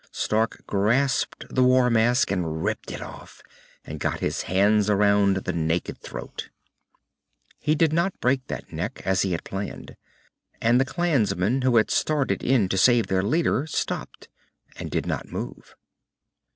[0.11, 3.43] Stark grasped the war mask and ripped it off,
[3.85, 6.49] and got his hands around the naked throat.
[7.59, 9.95] He did not break that neck, as he had planned.
[10.59, 14.27] And the Clansmen who had started in to save their leader stopped
[14.75, 15.75] and did not move.